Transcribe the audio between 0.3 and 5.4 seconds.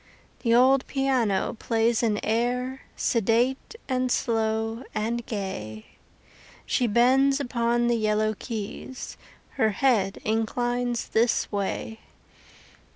The old piano plays an air, Sedate and slow and